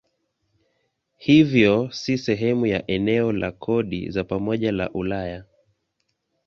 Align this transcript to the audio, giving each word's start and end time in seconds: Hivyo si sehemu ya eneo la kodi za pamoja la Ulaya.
Hivyo 1.17 1.91
si 1.91 2.17
sehemu 2.17 2.65
ya 2.65 2.87
eneo 2.91 3.31
la 3.31 3.51
kodi 3.51 4.09
za 4.09 4.23
pamoja 4.23 4.71
la 4.71 4.89
Ulaya. 4.91 5.43